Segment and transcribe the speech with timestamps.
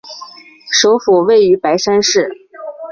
[0.71, 2.27] 首府位于白山市。